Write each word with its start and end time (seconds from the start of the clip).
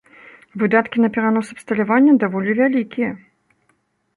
Выдаткі 0.61 0.97
на 1.03 1.09
перанос 1.17 1.51
абсталявання 1.55 2.15
даволі 2.25 2.57
вялікія. 2.61 3.11